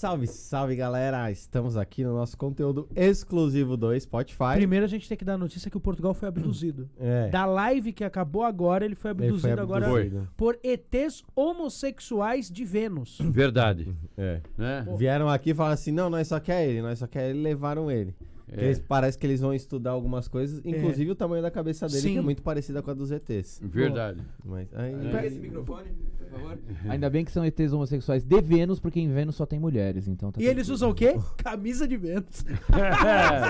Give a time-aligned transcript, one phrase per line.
[0.00, 1.30] Salve, salve galera!
[1.30, 4.54] Estamos aqui no nosso conteúdo exclusivo do Spotify.
[4.54, 6.88] Primeiro a gente tem que dar a notícia que o Portugal foi abduzido.
[6.98, 10.28] É, Da live que acabou agora, ele foi ele abduzido, foi agora abduzido.
[10.38, 13.18] por ETs homossexuais de Vênus.
[13.20, 13.94] Verdade.
[14.16, 14.40] É.
[14.56, 14.86] Né?
[14.96, 17.90] Vieram aqui e falaram assim: não, nós só quer ele, nós só quer ele, levaram
[17.90, 18.14] ele.
[18.56, 18.64] É.
[18.64, 22.12] eles- parece que eles vão estudar algumas coisas, inclusive o tamanho da cabeça dele, Sim.
[22.14, 23.60] que é muito parecida com a dos ETs.
[23.62, 24.20] Verdade.
[24.44, 24.94] Mas aí.
[25.10, 25.88] Pega esse microfone,
[26.18, 26.58] por favor.
[26.88, 30.32] Ainda bem que são ETs homossexuais de Vênus, porque em Vênus só tem mulheres, então
[30.32, 31.16] tá E eles usam o quê?
[31.38, 32.44] Camisa de Vênus.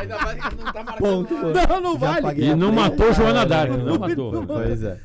[0.00, 1.34] Ainda mais que não tá marcando Ponto.
[1.34, 2.44] Não, não Já vale.
[2.44, 4.46] E não matou Joana Dark, é, não matou.
[4.46, 4.98] Pois é.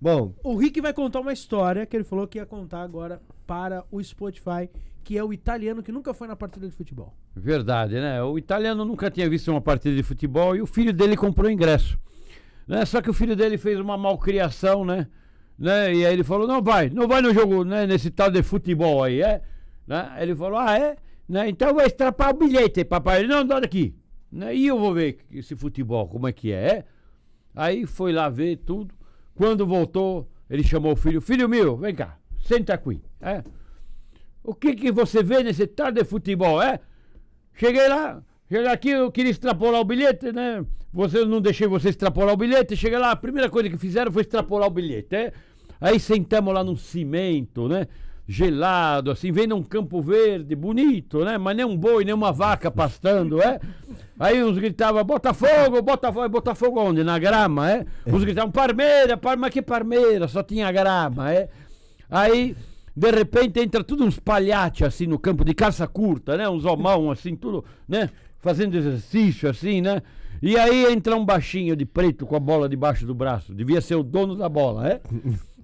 [0.00, 3.84] Bom, O Rick vai contar uma história que ele falou que ia contar agora para
[3.90, 4.70] o Spotify,
[5.02, 7.14] que é o italiano que nunca foi na partida de futebol.
[7.34, 8.22] Verdade, né?
[8.22, 11.98] O italiano nunca tinha visto uma partida de futebol e o filho dele comprou ingresso.
[12.66, 12.84] Né?
[12.84, 15.08] Só que o filho dele fez uma malcriação, né?
[15.58, 15.94] né?
[15.94, 17.86] E aí ele falou, não vai, não vai no jogo, né?
[17.86, 19.42] Nesse tal de futebol aí, é?
[19.86, 20.16] Né?
[20.18, 20.96] Ele falou, ah, é?
[21.28, 21.48] Né?
[21.48, 23.20] Então vai extrapar o bilhete, papai.
[23.20, 23.96] Ele, não, dá daqui.
[24.30, 24.54] Né?
[24.54, 26.84] E eu vou ver esse futebol, como é que é, é?
[27.54, 28.94] Aí foi lá ver tudo.
[29.38, 33.00] Quando voltou, ele chamou o filho, filho meu, vem cá, senta aqui.
[33.20, 33.44] É?
[34.42, 36.80] O que que você vê nesse tal de futebol, é?
[37.54, 40.66] Cheguei lá, cheguei aqui, eu queria extrapolar o bilhete, né?
[40.92, 42.76] Você não deixei você extrapolar o bilhete.
[42.76, 45.32] Cheguei lá, a primeira coisa que fizeram foi extrapolar o bilhete, é?
[45.80, 47.86] Aí sentamos lá num cimento, né?
[48.30, 51.38] Gelado, assim, vendo um campo verde, bonito, né?
[51.38, 53.58] Mas nem um boi, nem uma vaca pastando, é?
[54.20, 57.02] Aí uns gritavam, Botafogo, Botafogo, Botafogo onde?
[57.02, 57.86] Na grama, é?
[58.06, 61.48] Uns gritavam, Parmeira, Par- mas que Parmeira, só tinha grama, é?
[62.10, 62.54] Aí,
[62.94, 66.46] de repente, entra tudo uns palhates assim no campo de calça curta, né?
[66.50, 68.10] Uns homão assim, tudo, né?
[68.40, 70.02] Fazendo exercício assim, né?
[70.42, 73.54] E aí entra um baixinho de preto com a bola debaixo do braço.
[73.54, 75.00] Devia ser o dono da bola, é?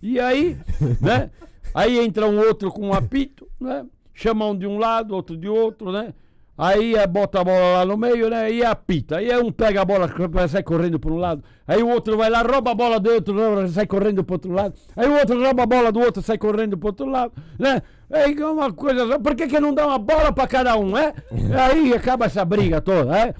[0.05, 0.55] E aí,
[1.00, 1.30] né?
[1.75, 3.87] Aí entra um outro com um apito, né?
[4.12, 6.12] Chama um de um lado, outro de outro, né?
[6.59, 8.53] Aí é, bota a bola lá no meio, né?
[8.53, 9.16] E apita.
[9.16, 10.06] Aí um pega a bola,
[10.47, 11.42] sai correndo para um lado.
[11.66, 13.34] Aí o outro vai lá, rouba a bola do outro,
[13.70, 14.75] sai correndo para outro lado.
[14.94, 17.81] Aí o outro rouba a bola do outro, sai correndo para outro lado, né?
[18.10, 19.19] Aí é uma coisa.
[19.19, 21.15] Por que, que não dá uma bola para cada um, é?
[21.66, 23.34] Aí acaba essa briga toda, é?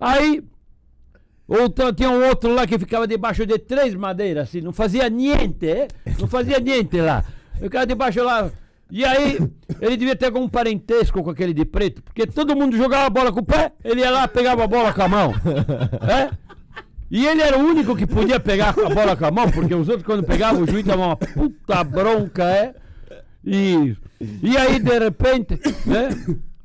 [0.00, 0.42] Aí
[1.48, 5.66] Outra, tinha um outro lá que ficava debaixo de três madeiras, assim, não fazia niente,
[5.66, 5.88] eh?
[6.20, 7.24] não fazia niente lá.
[7.58, 8.50] Ficava debaixo lá.
[8.90, 9.38] E aí,
[9.80, 13.32] ele devia ter algum parentesco com aquele de preto, porque todo mundo jogava a bola
[13.32, 15.34] com o pé, ele ia lá, pegava a bola com a mão.
[16.06, 16.30] É?
[17.10, 19.88] E ele era o único que podia pegar a bola com a mão, porque os
[19.88, 22.74] outros, quando pegavam, o juiz dava uma puta bronca, é?
[23.42, 23.96] E,
[24.42, 26.10] e aí, de repente, né?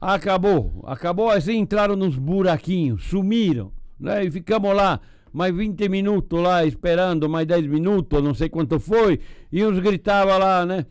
[0.01, 0.83] Acabou.
[0.85, 3.71] Acabou assim, entraram nos buraquinhos, sumiram.
[4.03, 4.25] Né?
[4.25, 4.99] E ficamos lá
[5.31, 9.21] mais 20 minutos lá esperando, mais 10 minutos, não sei quanto foi.
[9.49, 10.85] E uns gritavam lá, né?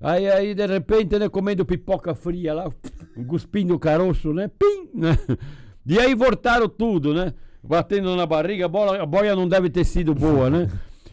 [0.00, 2.70] Aí, aí de repente, né, comendo pipoca fria lá,
[3.28, 4.48] cuspindo o caroço, né?
[4.48, 4.88] Pim!
[4.94, 5.16] Né?
[5.86, 7.34] E aí voltaram tudo, né?
[7.62, 10.70] Batendo na barriga, a, bola, a boia não deve ter sido boa, né?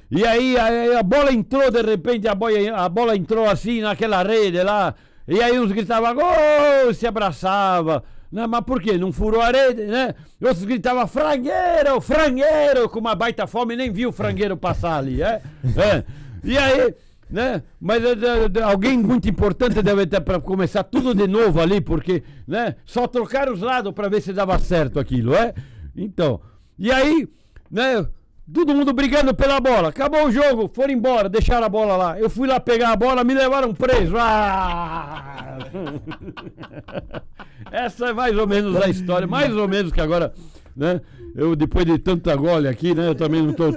[0.10, 4.24] E aí, aí a bola entrou, de repente, a, boia, a bola entrou assim naquela
[4.24, 4.96] rede lá.
[5.28, 8.02] E aí uns gritavam gol, se abraçava.
[8.32, 8.48] Né?
[8.48, 8.98] Mas por quê?
[8.98, 10.16] Não furou a rede, né?
[10.42, 15.42] Outros gritavam frangueiro, frangueiro, com uma baita fome, nem viu o frangueiro passar ali, é?
[15.76, 16.04] é.
[16.44, 16.96] E aí,
[17.30, 17.62] né?
[17.80, 22.76] Mas eh, alguém muito importante deve ter para começar tudo de novo ali, porque, né?
[22.86, 25.54] Só trocar os lados para ver se dava certo aquilo, é?
[25.96, 26.40] Então,
[26.80, 27.28] e aí,
[27.70, 28.06] né?
[28.54, 29.90] Todo mundo brigando pela bola.
[29.90, 32.20] Acabou o jogo, foram embora, deixaram a bola lá.
[32.20, 34.16] Eu fui lá pegar a bola, me levaram preso.
[34.18, 35.58] Ah!
[37.72, 40.34] Essa é mais ou menos a história, mais ou menos que agora,
[40.76, 41.02] né?
[41.34, 43.08] Eu depois de tanta gole aqui, né?
[43.08, 43.70] Eu também não tô,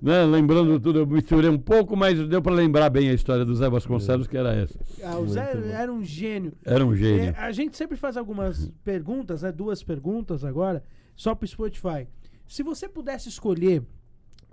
[0.00, 3.54] né, lembrando tudo, eu misturei um pouco, mas deu para lembrar bem a história do
[3.54, 4.78] Zé Vasconcelos, que era essa.
[5.02, 6.52] Ah, o Zé era um gênio.
[6.64, 7.34] Era um É, gênio.
[7.36, 9.52] a gente sempre faz algumas perguntas, né?
[9.52, 10.82] Duas perguntas agora,
[11.14, 12.06] só pro Spotify.
[12.46, 13.82] Se você pudesse escolher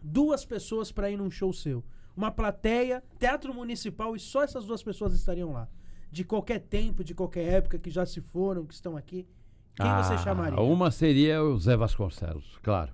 [0.02, 1.84] duas pessoas para ir num show seu,
[2.16, 5.68] uma plateia, teatro municipal e só essas duas pessoas estariam lá.
[6.12, 9.26] De qualquer tempo, de qualquer época, que já se foram, que estão aqui.
[9.76, 10.60] Quem você Ah, chamaria?
[10.60, 12.92] Uma seria o Zé Vasconcelos, claro.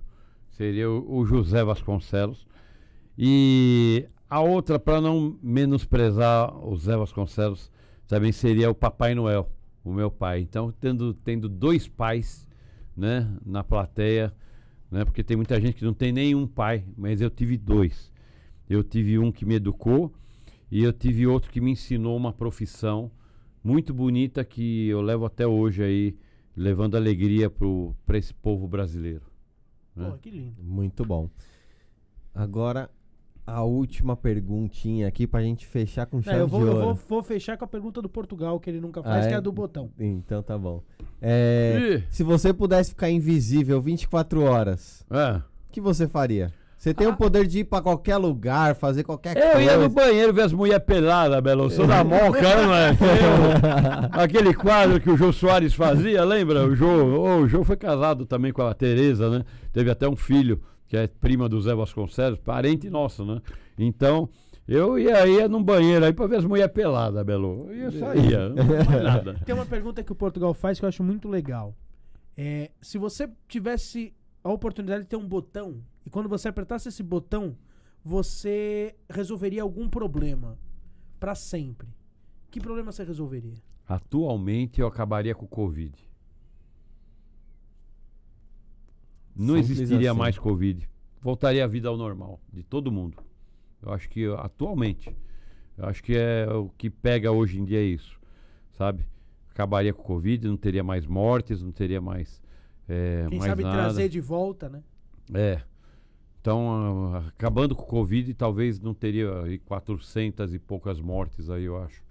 [0.50, 2.46] Seria o, o José Vasconcelos.
[3.16, 7.70] E a outra, para não menosprezar o Zé Vasconcelos,
[8.06, 9.50] também seria o Papai Noel,
[9.84, 10.40] o meu pai.
[10.40, 12.46] Então, tendo, tendo dois pais
[12.96, 14.32] né, na plateia,
[14.90, 18.12] né, porque tem muita gente que não tem nenhum pai, mas eu tive dois.
[18.68, 20.12] Eu tive um que me educou
[20.70, 23.10] e eu tive outro que me ensinou uma profissão
[23.62, 26.16] muito bonita que eu levo até hoje aí,
[26.56, 29.22] levando alegria para esse povo brasileiro.
[29.94, 30.10] né?
[30.10, 30.62] Pô, que lindo.
[30.62, 31.28] Muito bom.
[32.34, 32.90] Agora,
[33.50, 36.84] a última perguntinha aqui pra gente fechar com É, chave eu vou, de eu ouro.
[36.86, 39.36] vou, vou fechar com a pergunta do Portugal, que ele nunca faz, Ah, que é
[39.36, 39.38] é?
[39.38, 39.90] a do botão.
[39.98, 40.82] Então tá bom.
[41.20, 45.36] É, se você pudesse ficar invisível 24 horas, É.
[45.38, 45.42] o
[45.72, 46.52] que você faria?
[46.76, 49.62] Você tem o poder de ir pra qualquer lugar, fazer qualquer Eu coisa.
[49.62, 51.64] ia no banheiro ver as mulheres peladas, Belo.
[51.64, 52.90] Eu sou da moca, não é?
[52.92, 52.94] Eu-
[54.22, 56.64] aquele quadro que o Jô Soares fazia, lembra?
[56.64, 59.44] O Jô, ô, o Jô foi casado também com a Tereza, né?
[59.72, 63.40] Teve até um filho, que é prima do Zé Vasconcelos, parente nosso, né?
[63.78, 64.28] Então,
[64.66, 67.70] eu ia, ia num banheiro aí pra ver as mulheres peladas, Belo.
[67.70, 69.34] Eu ia saía, não nada.
[69.44, 71.76] Tem uma pergunta que o Portugal faz que eu acho muito legal.
[72.36, 77.02] É, se você tivesse a oportunidade de ter um botão, e quando você apertasse esse
[77.02, 77.56] botão,
[78.02, 80.58] você resolveria algum problema
[81.20, 81.88] pra sempre.
[82.50, 83.56] Que problema você resolveria?
[83.86, 86.07] Atualmente eu acabaria com o Covid.
[89.38, 90.18] Não Simples existiria assim.
[90.18, 90.88] mais Covid.
[91.20, 93.16] Voltaria a vida ao normal, de todo mundo.
[93.80, 95.14] Eu acho que atualmente,
[95.76, 98.18] eu acho que é o que pega hoje em dia é isso,
[98.72, 99.06] sabe?
[99.50, 102.42] Acabaria com o Covid, não teria mais mortes, não teria mais,
[102.88, 103.76] é, Quem mais sabe nada.
[103.76, 104.82] trazer de volta, né?
[105.32, 105.62] É.
[106.40, 111.80] Então, acabando com o Covid, talvez não teria aí 400 e poucas mortes aí, eu
[111.80, 112.02] acho,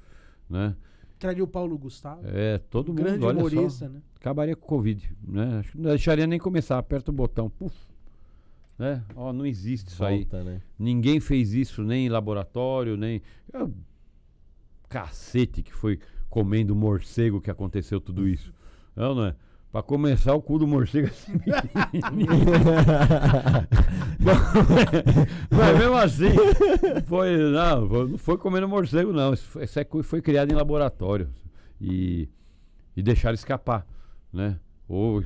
[0.50, 0.76] né?
[1.20, 2.22] Traria o Paulo Gustavo.
[2.26, 4.02] É, todo mundo, grande olha só humorista, né?
[4.16, 5.60] acabaria com o Covid, né?
[5.60, 7.76] Acho que não deixaria nem começar, aperta o botão, puf,
[8.78, 9.04] né?
[9.16, 10.18] Ó, não existe isso aí.
[10.20, 10.62] Volta, né?
[10.78, 13.22] Ninguém fez isso nem em laboratório, nem
[13.54, 13.68] Ah,
[14.88, 16.00] cacete que foi
[16.30, 18.54] comendo morcego que aconteceu tudo isso.
[18.96, 19.36] Não, não é?
[19.72, 21.34] Pra começar, o cu do morcego é assim.
[25.52, 26.30] Mas mesmo assim,
[27.06, 29.34] foi, não, foi- não foi comendo morcego, não.
[29.34, 31.30] Isso é foi criado em laboratório.
[31.80, 32.28] E,
[32.96, 33.86] e deixaram escapar,
[34.32, 34.58] né?
[34.88, 35.24] Ou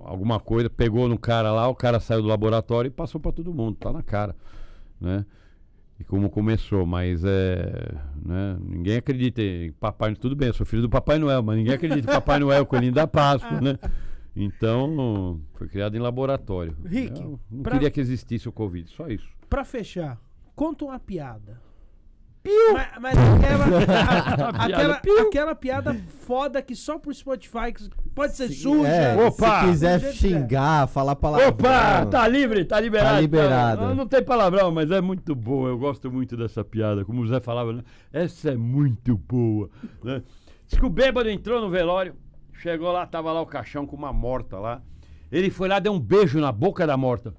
[0.00, 3.52] alguma coisa, pegou no cara lá, o cara saiu do laboratório e passou pra todo
[3.54, 4.36] mundo, tá na cara,
[5.00, 5.24] né?
[6.00, 7.92] E como começou, mas é.
[8.24, 10.20] Né, ninguém acredita em Papai Noel.
[10.20, 12.92] Tudo bem, eu sou filho do Papai Noel, mas ninguém acredita em Papai Noel, coelhinho
[12.92, 13.76] da Páscoa, né?
[14.36, 16.76] Então, foi criado em laboratório.
[16.84, 19.26] Rick, Eu não pra- queria que existisse o Covid, só isso.
[19.50, 20.20] Pra fechar,
[20.54, 21.60] conta uma piada.
[22.72, 23.64] Mas, mas aquela,
[24.54, 28.88] a- aquela, piada, aquela piada foda que só pro Spotify que pode ser Se- suja.
[28.88, 29.60] é, Opa!
[29.60, 31.48] Se quiser xingar, falar palavrão.
[31.50, 33.14] Opa, tá livre, tá liberado.
[33.14, 33.82] Tá liberado.
[33.82, 35.68] Não, não tem palavrão, mas é muito boa.
[35.68, 37.04] Eu gosto muito dessa piada.
[37.04, 37.84] Como o Zé falava, né?
[38.12, 39.70] Essa é muito boa.
[40.02, 40.20] Né?
[40.66, 42.16] Diz que o bêbado entrou no velório,
[42.54, 44.82] chegou lá, tava lá o caixão com uma morta lá.
[45.30, 47.32] Ele foi lá, deu um beijo na boca da morta.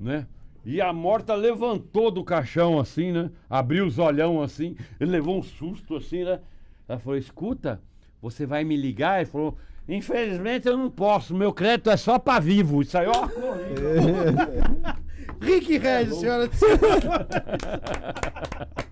[0.00, 0.26] Né?
[0.64, 3.30] E a morta levantou do caixão assim, né?
[3.50, 4.74] Abriu os olhão assim.
[4.98, 6.40] Ele levou um susto assim, né?
[6.88, 7.82] Ela falou: escuta,
[8.24, 9.20] você vai me ligar?
[9.20, 12.80] Ele falou: infelizmente eu não posso, meu crédito é só pra vivo.
[12.80, 13.28] Isso aí, ó.
[15.40, 16.48] Rick Regis, senhora.